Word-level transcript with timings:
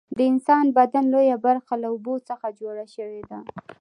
د 0.17 0.19
انسان 0.31 0.63
د 0.69 0.75
بدن 0.77 1.03
لویه 1.13 1.37
برخه 1.47 1.73
له 1.81 1.87
اوبو 1.93 2.13
څخه 2.29 2.47
جوړه 2.59 2.85
شوې 2.95 3.21
ده 3.29 3.39